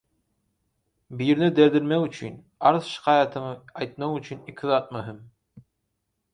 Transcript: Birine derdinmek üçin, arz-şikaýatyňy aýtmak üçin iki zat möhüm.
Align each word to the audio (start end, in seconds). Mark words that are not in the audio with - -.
Birine 1.19 1.49
derdinmek 1.59 2.07
üçin, 2.13 2.41
arz-şikaýatyňy 2.71 3.53
aýtmak 3.83 4.19
üçin 4.23 4.43
iki 4.55 4.75
zat 4.75 4.93
möhüm. 4.99 5.25